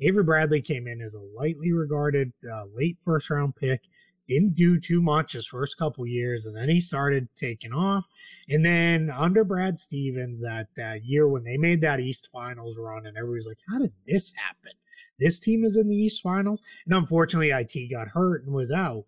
[0.00, 3.82] Avery Bradley came in as a lightly regarded uh, late first round pick.
[4.28, 8.06] Didn't do too much his first couple years, and then he started taking off.
[8.48, 13.06] And then under Brad Stevens, that that year when they made that East Finals run,
[13.06, 14.72] and everybody's like, "How did this happen?
[15.18, 19.06] This team is in the East Finals." And unfortunately, it got hurt and was out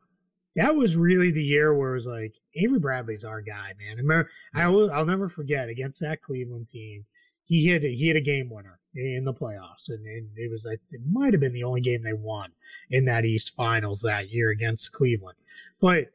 [0.57, 3.99] that was really the year where it was like Avery Bradley's our guy, man.
[3.99, 7.05] I remember, I will, I'll never forget against that Cleveland team.
[7.45, 10.65] He hit a, he hit a game winner in the playoffs, and, and it was
[10.65, 12.51] like it might have been the only game they won
[12.91, 15.39] in that East Finals that year against Cleveland.
[15.81, 16.13] But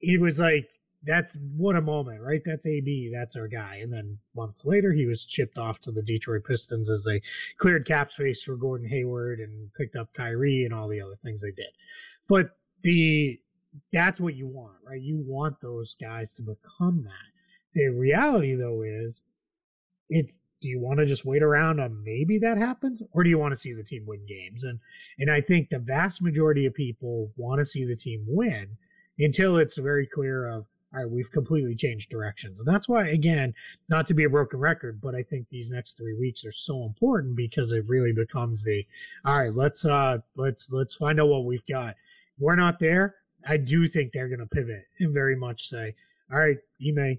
[0.00, 0.68] it was like
[1.02, 2.42] that's what a moment, right?
[2.44, 3.76] That's AB, that's our guy.
[3.76, 7.22] And then months later, he was chipped off to the Detroit Pistons as they
[7.56, 11.40] cleared cap space for Gordon Hayward and picked up Kyrie and all the other things
[11.40, 11.70] they did.
[12.28, 12.50] But
[12.82, 13.40] the
[13.92, 15.00] that's what you want, right?
[15.00, 17.30] You want those guys to become that.
[17.74, 19.22] The reality, though, is
[20.08, 23.38] it's do you want to just wait around on maybe that happens, or do you
[23.38, 24.64] want to see the team win games?
[24.64, 24.78] And
[25.18, 28.76] and I think the vast majority of people want to see the team win
[29.18, 32.58] until it's very clear of all right, we've completely changed directions.
[32.58, 33.54] And that's why, again,
[33.88, 36.84] not to be a broken record, but I think these next three weeks are so
[36.84, 38.84] important because it really becomes the
[39.24, 41.90] all right, let's uh let's let's find out what we've got.
[41.90, 43.14] If we're not there,
[43.46, 45.94] I do think they're going to pivot and very much say,
[46.32, 47.18] all right, Ime,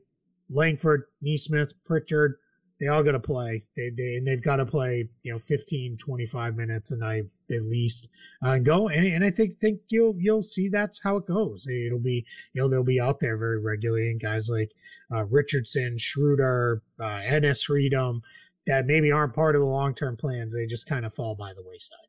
[0.50, 2.36] Langford, Nesmith, Pritchard,
[2.82, 3.64] they all got to play.
[3.78, 7.62] They, they and they've got to play, you know, 15, 25 minutes a night at
[7.62, 8.10] least,
[8.44, 8.88] uh, and go.
[8.88, 11.68] And, and I think think you'll you'll see that's how it goes.
[11.68, 14.72] It'll be you know they'll be out there very regularly, and guys like
[15.14, 18.24] uh, Richardson, Schroeder, uh, Enes Freedom,
[18.66, 20.56] that maybe aren't part of the long term plans.
[20.56, 22.00] They just kind of fall by the wayside.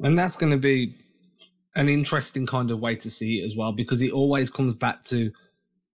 [0.00, 0.96] And that's going to be
[1.76, 5.04] an interesting kind of way to see it as well because it always comes back
[5.04, 5.30] to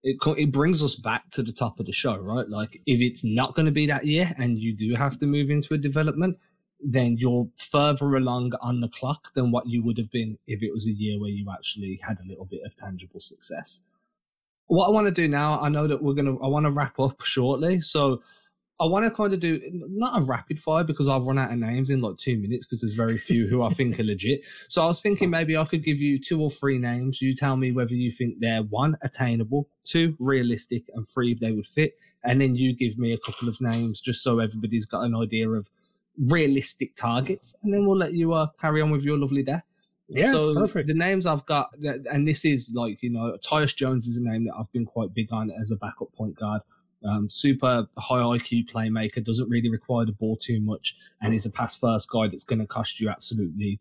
[0.02, 3.24] it it brings us back to the top of the show right like if it's
[3.24, 6.36] not going to be that year and you do have to move into a development
[6.80, 10.72] then you're further along on the clock than what you would have been if it
[10.72, 13.82] was a year where you actually had a little bit of tangible success
[14.68, 16.36] what I want to do now, I know that we're gonna.
[16.38, 18.22] I want to wrap up shortly, so
[18.78, 21.58] I want to kind of do not a rapid fire because I've run out of
[21.58, 24.42] names in like two minutes because there's very few who I think are legit.
[24.68, 27.22] So I was thinking maybe I could give you two or three names.
[27.22, 31.52] You tell me whether you think they're one attainable, two realistic, and three if they
[31.52, 31.94] would fit.
[32.22, 35.48] And then you give me a couple of names just so everybody's got an idea
[35.48, 35.70] of
[36.18, 37.54] realistic targets.
[37.62, 39.60] And then we'll let you uh, carry on with your lovely day.
[40.08, 40.86] Yeah, so perfect.
[40.86, 44.44] the names I've got, and this is like you know, Tyus Jones is a name
[44.44, 46.62] that I've been quite big on as a backup point guard.
[47.08, 51.50] Um, super high IQ playmaker, doesn't really require the ball too much, and he's a
[51.50, 53.80] pass first guy that's going to cost you absolutely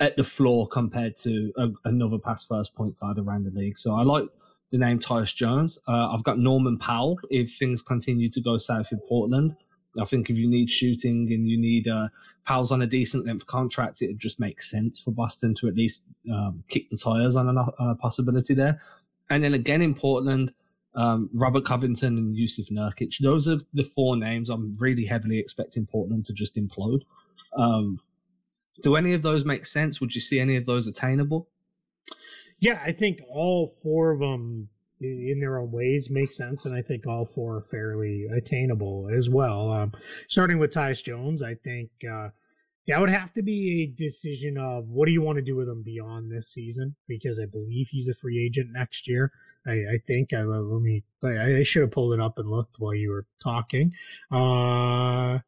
[0.00, 3.78] at the floor compared to a, another pass first point guard around the league.
[3.78, 4.24] So I like
[4.70, 5.78] the name Tyus Jones.
[5.86, 9.56] Uh, I've got Norman Powell if things continue to go south in Portland.
[10.00, 12.08] I think if you need shooting and you need uh,
[12.44, 16.02] Powell's on a decent length contract, it just makes sense for Boston to at least
[16.30, 18.80] um, kick the tires on, an, on a possibility there.
[19.30, 20.52] And then again in Portland,
[20.96, 23.18] um, Robert Covington and Jusuf Nurkic.
[23.20, 27.02] Those are the four names I'm really heavily expecting Portland to just implode.
[27.56, 28.00] Um,
[28.82, 30.00] do any of those make sense?
[30.00, 31.48] Would you see any of those attainable?
[32.58, 34.68] Yeah, I think all four of them
[35.00, 39.28] in their own ways make sense, and I think all four are fairly attainable as
[39.28, 39.70] well.
[39.70, 39.92] Um,
[40.26, 42.28] starting with Tyus Jones, I think uh,
[42.86, 45.68] that would have to be a decision of what do you want to do with
[45.68, 49.32] him beyond this season, because I believe he's a free agent next year.
[49.66, 51.02] I, I think I let me.
[51.24, 53.92] I, I should have pulled it up and looked while you were talking.
[54.30, 55.40] Uh,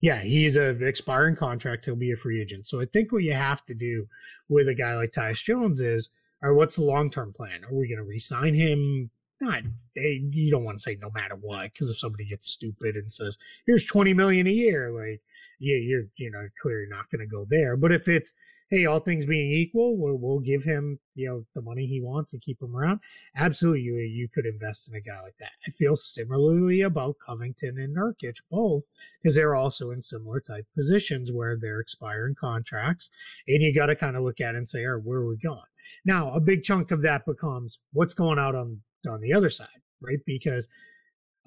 [0.00, 1.84] yeah, he's an expiring contract.
[1.84, 2.66] He'll be a free agent.
[2.66, 4.06] So I think what you have to do
[4.48, 6.08] with a guy like Tyus Jones is,
[6.40, 7.64] or what's the long term plan?
[7.64, 9.10] Are we going to re-sign him?
[9.40, 9.62] Not,
[9.94, 13.38] you don't want to say no matter what, because if somebody gets stupid and says,
[13.66, 15.20] "Here's twenty million a year," like,
[15.60, 17.76] yeah, you're you know clearly not going to go there.
[17.76, 18.32] But if it's
[18.70, 22.32] hey, all things being equal, we'll, we'll give him you know the money he wants
[22.32, 23.00] and keep him around.
[23.34, 25.52] Absolutely, you you could invest in a guy like that.
[25.66, 28.84] I feel similarly about Covington and Nurkic both
[29.20, 33.10] because they're also in similar type positions where they're expiring contracts,
[33.46, 35.28] and you got to kind of look at it and say, "All right, where are
[35.28, 35.60] we going?"
[36.04, 39.68] Now, a big chunk of that becomes what's going out on on the other side,
[40.00, 40.18] right?
[40.26, 40.68] Because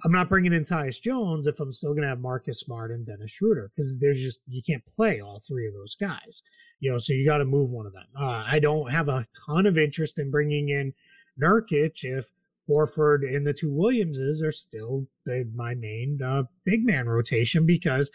[0.03, 3.05] I'm not bringing in Tyus Jones if I'm still going to have Marcus Smart and
[3.05, 6.41] Dennis Schroeder because there's just you can't play all three of those guys,
[6.79, 6.97] you know.
[6.97, 8.07] So you got to move one of them.
[8.19, 10.93] Uh, I don't have a ton of interest in bringing in
[11.41, 12.29] Nurkic if
[12.69, 18.09] Horford and the two Williamses are still the, my main uh, big man rotation because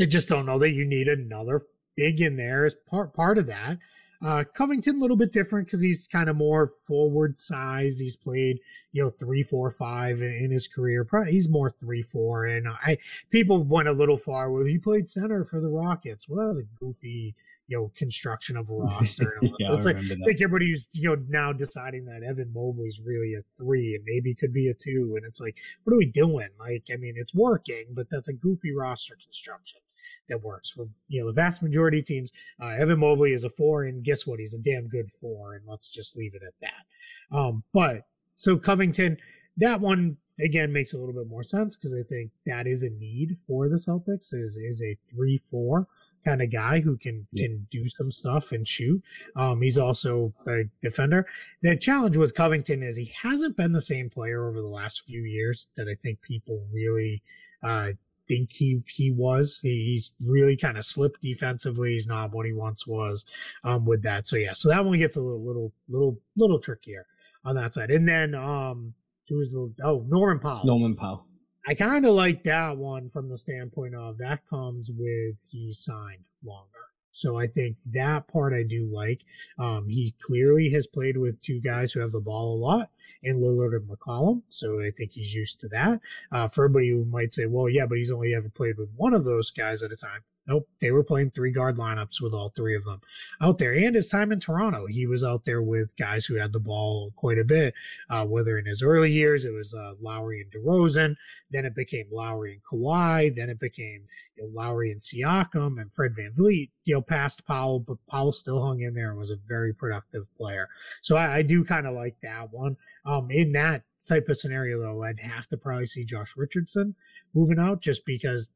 [0.00, 1.62] I just don't know that you need another
[1.96, 3.78] big in there as part part of that.
[4.24, 8.00] Uh, Covington a little bit different because he's kind of more forward sized.
[8.00, 8.60] He's played
[8.92, 11.04] you know three, four, five in, in his career.
[11.04, 12.46] Probably he's more three, four.
[12.46, 12.98] And I
[13.30, 16.28] people went a little far with he played center for the Rockets.
[16.28, 17.34] Well, that was a goofy
[17.68, 19.38] you know construction of a roster.
[19.42, 23.94] yeah, it's like like everybody's you know now deciding that Evan Mobley's really a three
[23.94, 26.48] and maybe could be a two, and it's like what are we doing?
[26.58, 29.80] Like I mean, it's working, but that's a goofy roster construction
[30.28, 32.32] that works for you know the vast majority of teams.
[32.60, 34.40] Uh, Evan Mobley is a four, and guess what?
[34.40, 37.36] He's a damn good four, and let's just leave it at that.
[37.36, 39.16] Um, but so Covington,
[39.56, 42.90] that one again makes a little bit more sense because I think that is a
[42.90, 45.86] need for the Celtics is is a three four
[46.24, 47.46] kind of guy who can yeah.
[47.46, 49.02] can do some stuff and shoot.
[49.36, 51.26] Um, he's also a defender.
[51.62, 55.22] The challenge with Covington is he hasn't been the same player over the last few
[55.22, 57.22] years that I think people really
[57.62, 57.92] uh,
[58.28, 59.60] think he he was.
[59.62, 61.92] He, he's really kind of slipped defensively.
[61.92, 63.24] He's not what he once was
[63.64, 64.26] um, with that.
[64.26, 67.06] So yeah, so that one gets a little little little little trickier
[67.44, 67.90] on that side.
[67.90, 68.94] And then um,
[69.28, 70.64] who was the oh Norman Powell.
[70.64, 71.26] Norman Powell.
[71.68, 76.22] I kind of like that one from the standpoint of that comes with he signed
[76.44, 76.70] longer.
[77.10, 79.22] So I think that part I do like.
[79.58, 82.90] Um, he clearly has played with two guys who have the ball a lot
[83.22, 84.42] in Lillard and McCollum.
[84.48, 86.00] So I think he's used to that.
[86.32, 89.14] Uh, for everybody who might say, well, yeah, but he's only ever played with one
[89.14, 90.22] of those guys at a time.
[90.48, 93.00] Nope, they were playing three guard lineups with all three of them
[93.40, 93.72] out there.
[93.72, 97.12] And his time in Toronto, he was out there with guys who had the ball
[97.16, 97.74] quite a bit.
[98.08, 101.16] Uh, whether in his early years it was uh, Lowry and DeRozan,
[101.50, 104.04] then it became Lowry and Kawhi, then it became
[104.36, 106.70] you know, Lowry and Siakam and Fred VanVleet.
[106.84, 110.32] You know, past Powell, but Powell still hung in there and was a very productive
[110.36, 110.68] player.
[111.02, 112.76] So I, I do kind of like that one.
[113.06, 116.94] Um, in that type of scenario, though, I'd have to probably see Josh Richardson
[117.34, 118.50] moving out just because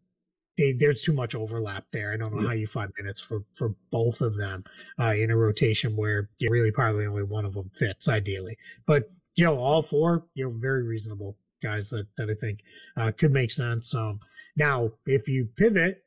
[0.59, 2.12] they, there's too much overlap there.
[2.12, 4.64] I don't know how you find minutes for for both of them
[4.98, 8.57] uh, in a rotation where you really probably only one of them fits ideally.
[8.86, 12.61] But you know, all four, you know, very reasonable guys that that I think
[12.96, 13.94] uh, could make sense.
[13.94, 14.20] Um,
[14.57, 16.05] now, if you pivot,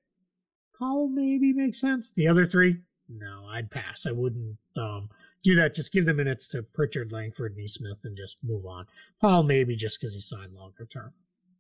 [0.78, 2.12] Powell maybe makes sense.
[2.12, 2.78] The other three,
[3.10, 4.06] no, I'd pass.
[4.06, 5.10] I wouldn't um,
[5.44, 5.76] do that.
[5.76, 8.86] Just give the minutes to Pritchard, Langford, Nesmith, and just move on.
[9.22, 11.14] Powell maybe just because he signed longer term.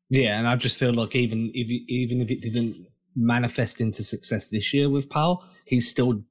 [0.09, 4.47] Yeah, and I just feel like even if even if it didn't manifest into success
[4.47, 6.21] this year with Powell, he's still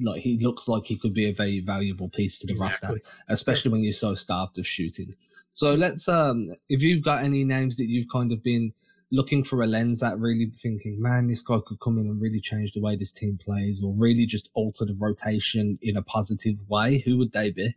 [0.00, 2.88] like he looks like he could be a very valuable piece to the exactly.
[2.94, 5.14] roster, especially when you're so starved of shooting.
[5.50, 8.72] So let's um if you've got any names that you've kind of been
[9.10, 12.40] looking for a lens at really thinking, man, this guy could come in and really
[12.40, 16.56] change the way this team plays or really just alter the rotation in a positive
[16.68, 17.74] way, who would they be?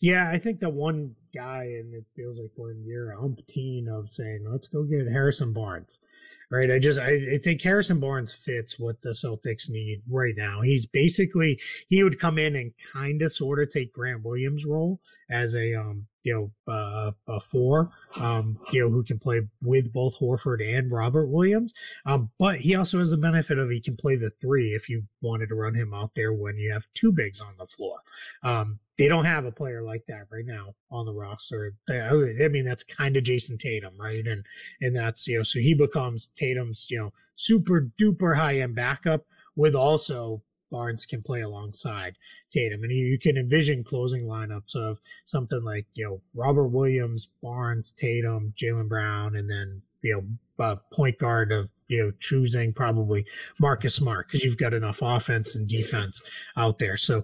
[0.00, 4.46] Yeah, I think the one guy, and it feels like in year umpteen of saying,
[4.48, 5.98] let's go get Harrison Barnes
[6.50, 6.70] right?
[6.70, 10.60] I just I, I, think Harrison Barnes fits what the Celtics need right now.
[10.60, 11.58] He's basically
[11.88, 15.00] he would come in and kind of sort of take Grant Williams' role
[15.30, 16.34] as a um you
[16.66, 21.26] know uh, a four um you know who can play with both Horford and Robert
[21.26, 21.72] Williams.
[22.06, 25.04] Um, but he also has the benefit of he can play the three if you
[25.22, 27.98] wanted to run him out there when you have two bigs on the floor.
[28.42, 31.74] Um, they don't have a player like that right now on the roster.
[31.88, 34.26] I mean, that's kind of Jayson Tatum, right?
[34.26, 34.44] And
[34.80, 39.26] and that's you know, so he becomes Tatum's you know super duper high end backup
[39.56, 40.42] with also
[40.74, 42.16] Barnes can play alongside
[42.50, 47.28] Tatum, and you, you can envision closing lineups of something like you know Robert Williams,
[47.40, 50.14] Barnes, Tatum, Jaylen Brown, and then you
[50.58, 53.24] know uh, point guard of you know choosing probably
[53.60, 56.20] Marcus Smart because you've got enough offense and defense
[56.56, 56.96] out there.
[56.96, 57.22] So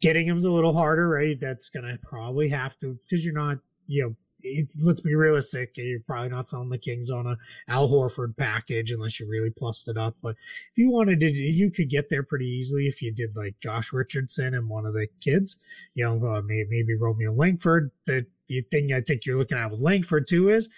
[0.00, 1.38] getting him's a little harder, right?
[1.38, 5.72] That's gonna probably have to because you're not you know it's let's be realistic.
[5.76, 7.36] You're probably not selling the Kings on a
[7.68, 10.16] Al Horford package unless you really plussed it up.
[10.22, 10.36] But
[10.72, 13.92] if you wanted to, you could get there pretty easily if you did like Josh
[13.92, 15.56] Richardson and one of the kids.
[15.94, 17.90] You know, uh, maybe, maybe Romeo Langford.
[18.06, 18.26] The,
[18.70, 20.68] thing I think you're looking at with Langford too is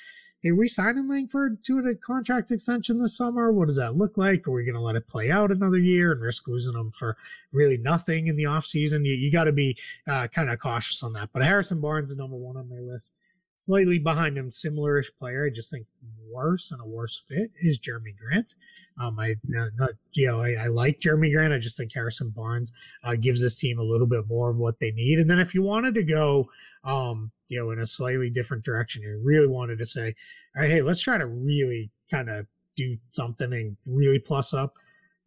[0.41, 3.51] Hey, we signing Langford to a contract extension this summer?
[3.51, 4.47] What does that look like?
[4.47, 7.17] Are we going to let it play out another year and risk losing him for
[7.51, 9.05] really nothing in the offseason?
[9.05, 11.31] You, you got to be uh, kind of cautious on that.
[11.33, 13.13] But Harrison Barnes is number one on my list
[13.59, 15.47] slightly behind him, similar-ish player.
[15.47, 15.87] I just think
[16.31, 18.55] worse and a worse fit is Jerami Grant.
[19.01, 21.53] Um, I not, not you know I, I, like Jerami Grant.
[21.53, 22.73] I just think Harrison Barnes
[23.05, 25.19] uh, gives this team a little bit more of what they need.
[25.19, 26.49] And then if you wanted to go,
[26.85, 30.15] um, you know, in a slightly different direction, you really wanted to say,
[30.57, 32.47] all right, hey, let's try to really kind of
[32.77, 34.75] do something and really plus up.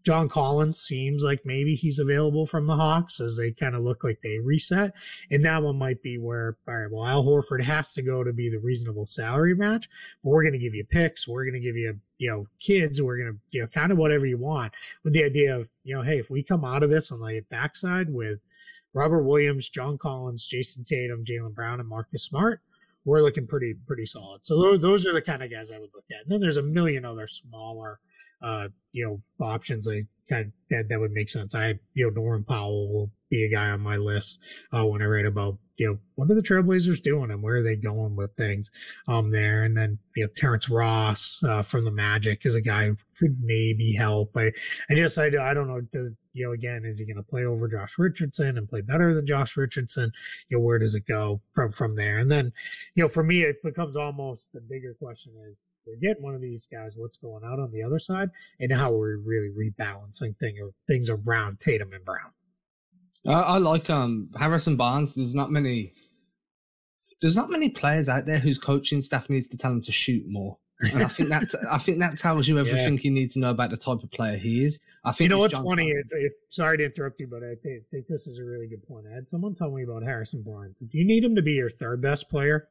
[0.03, 4.03] John Collins seems like maybe he's available from the Hawks as they kind of look
[4.03, 4.93] like they reset.
[5.29, 8.33] And that one might be where, all right, well, Al Horford has to go to
[8.33, 9.87] be the reasonable salary match,
[10.23, 11.27] but we're going to give you picks.
[11.27, 13.01] We're going to give you, you know, kids.
[13.01, 14.73] We're going to, you know, kind of whatever you want
[15.03, 17.41] with the idea of, you know, hey, if we come out of this on the
[17.49, 18.39] backside with
[18.93, 22.61] Robert Williams, John Collins, Jayson Tatum, Jaylen Brown, and Marcus Smart,
[23.05, 24.45] we're looking pretty, pretty solid.
[24.45, 26.23] So those, those are the kind of guys I would look at.
[26.23, 27.99] And then there's a million other smaller,
[28.41, 31.55] uh, you know, options like kind of, that that would make sense.
[31.55, 34.39] I, you know, Norman Powell will be a guy on my list
[34.73, 37.63] uh, when I write about you know what are the Trailblazers doing and where are
[37.63, 38.69] they going with things
[39.07, 42.87] um there, and then you know Terrence Ross uh, from the Magic is a guy
[42.87, 44.35] who could maybe help.
[44.37, 44.51] I
[44.89, 47.45] I just I, I don't know does you know again is he going to play
[47.45, 50.11] over Josh Richardson and play better than Josh Richardson?
[50.49, 52.17] You know where does it go from from there?
[52.19, 52.51] And then
[52.95, 56.41] you know for me it becomes almost the bigger question is we're getting one of
[56.41, 58.29] these guys what's going out on the other side
[58.59, 60.57] and how are we're really rebalancing thing
[60.87, 62.31] things around Tatum and Brown.
[63.27, 65.13] I, I like um Harrison Barnes.
[65.13, 65.93] There's not many.
[67.21, 70.23] There's not many players out there whose coaching staff needs to tell them to shoot
[70.27, 70.57] more.
[70.81, 73.01] And I think that I think that tells you everything yeah.
[73.03, 74.79] you need to know about the type of player he is.
[75.03, 75.89] I think you know what's John funny.
[75.89, 78.85] If, if, sorry to interrupt you, but I think, think, this is a really good
[78.87, 79.05] point.
[79.09, 80.81] I had someone tell me about Harrison Barnes.
[80.81, 82.67] If you need him to be your third best player,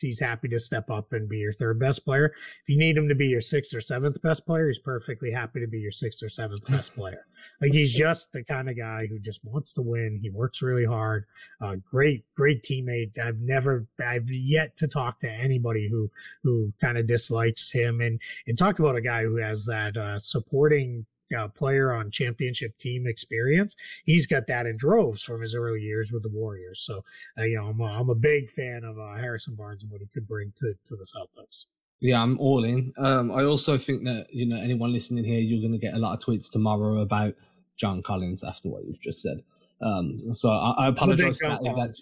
[0.00, 2.26] he's happy to step up and be your third best player.
[2.26, 5.60] If you need him to be your sixth or seventh best player, he's perfectly happy
[5.60, 7.26] to be your sixth or seventh best player.
[7.60, 10.18] Like he's just the kind of guy who just wants to win.
[10.20, 11.24] He works really hard.
[11.60, 13.18] Uh, great, great teammate.
[13.18, 16.10] I've never, I've yet to talk to anybody who
[16.42, 18.00] who kind of dislikes him.
[18.00, 21.06] And and talk about a guy who has that uh, supporting
[21.36, 23.74] uh, player on championship team experience.
[24.04, 26.80] He's got that in droves from his early years with the Warriors.
[26.80, 27.04] So,
[27.38, 30.00] uh, you know, I'm a, I'm a big fan of uh, Harrison Barnes and what
[30.00, 31.66] he could bring to, to the Celtics.
[32.00, 32.92] Yeah, I'm all in.
[32.98, 35.98] Um, I also think that, you know, anyone listening here, you're going to get a
[35.98, 37.34] lot of tweets tomorrow about
[37.76, 39.42] John Collins after what you've just said.
[39.80, 41.62] Um, so I, I apologize for that.
[41.62, 41.96] that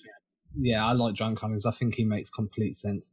[0.60, 1.66] yeah, I like John Collins.
[1.66, 3.12] I think he makes complete sense.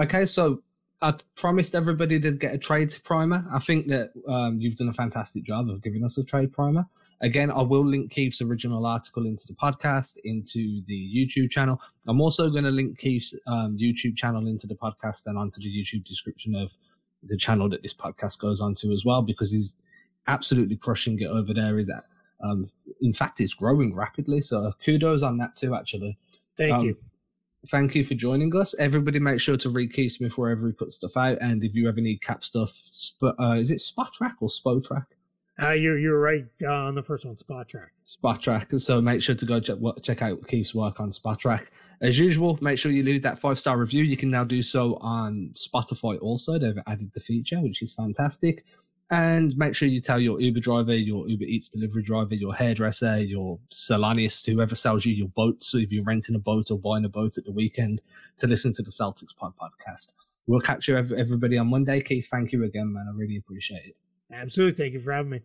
[0.00, 0.62] Okay, so
[1.00, 3.44] I promised everybody to get a trade primer.
[3.52, 6.86] I think that um, you've done a fantastic job of giving us a trade primer.
[7.20, 11.80] Again, I will link Keith's original article into the podcast, into the YouTube channel.
[12.06, 15.68] I'm also going to link Keith's um, YouTube channel into the podcast and onto the
[15.68, 16.72] YouTube description of
[17.22, 19.76] the channel that this podcast goes on to as well, because he's
[20.26, 21.78] absolutely crushing it over there.
[21.78, 22.04] Is that,
[22.40, 22.70] Um,
[23.00, 24.40] in fact, it's growing rapidly.
[24.40, 26.18] So kudos on that too, actually.
[26.56, 26.96] Thank um, you.
[27.68, 28.74] Thank you for joining us.
[28.78, 31.38] Everybody, make sure to read Keith Smith wherever he puts stuff out.
[31.42, 34.82] And if you ever need cap stuff, sp- uh, is it Spot Track or Spo
[34.82, 35.04] Track?
[35.60, 37.88] Uh, you're you're right uh, on the first one, Spotrac.
[38.04, 38.70] Spot Track.
[38.76, 41.66] So make sure to go check check out Keith's work on Spotrac.
[42.00, 44.04] As usual, make sure you leave that five star review.
[44.04, 46.16] You can now do so on Spotify.
[46.22, 48.64] Also, they've added the feature, which is fantastic.
[49.10, 53.22] And make sure you tell your Uber driver, your Uber Eats delivery driver, your hairdresser,
[53.22, 55.64] your salonist, whoever sells you your boat.
[55.64, 58.02] So if you're renting a boat or buying a boat at the weekend,
[58.36, 60.12] to listen to the Celtics Pod podcast.
[60.46, 62.02] We'll catch you everybody on Monday.
[62.02, 63.06] Keith, thank you again, man.
[63.08, 63.96] I really appreciate it.
[64.30, 64.74] Absolutely.
[64.74, 65.40] Thank you for having me.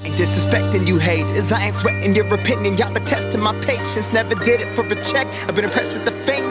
[0.00, 2.76] Ain't disrespecting you haters, I ain't sweating your opinion.
[2.76, 5.26] Y'all been testing my patience, never did it for a check.
[5.48, 6.12] I've been impressed with the